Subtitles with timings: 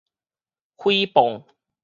[0.77, 1.45] 毀謗